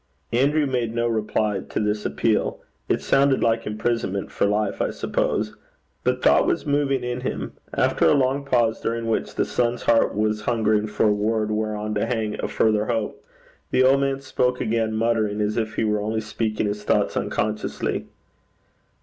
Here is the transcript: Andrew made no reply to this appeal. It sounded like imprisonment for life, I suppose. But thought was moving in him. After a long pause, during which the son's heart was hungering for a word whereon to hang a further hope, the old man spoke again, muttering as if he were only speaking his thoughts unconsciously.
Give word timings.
Andrew 0.33 0.65
made 0.65 0.95
no 0.95 1.07
reply 1.07 1.59
to 1.69 1.79
this 1.79 2.07
appeal. 2.07 2.59
It 2.89 3.03
sounded 3.03 3.43
like 3.43 3.67
imprisonment 3.67 4.31
for 4.31 4.47
life, 4.47 4.81
I 4.81 4.89
suppose. 4.89 5.55
But 6.03 6.23
thought 6.23 6.47
was 6.47 6.65
moving 6.65 7.03
in 7.03 7.21
him. 7.21 7.53
After 7.71 8.07
a 8.07 8.15
long 8.15 8.43
pause, 8.43 8.81
during 8.81 9.05
which 9.05 9.35
the 9.35 9.45
son's 9.45 9.83
heart 9.83 10.15
was 10.15 10.41
hungering 10.41 10.87
for 10.87 11.07
a 11.07 11.13
word 11.13 11.51
whereon 11.51 11.93
to 11.93 12.07
hang 12.07 12.41
a 12.43 12.47
further 12.47 12.85
hope, 12.87 13.23
the 13.69 13.83
old 13.83 14.01
man 14.01 14.21
spoke 14.21 14.59
again, 14.59 14.95
muttering 14.95 15.39
as 15.39 15.55
if 15.55 15.75
he 15.75 15.83
were 15.83 16.01
only 16.01 16.21
speaking 16.21 16.65
his 16.65 16.83
thoughts 16.83 17.15
unconsciously. 17.15 18.07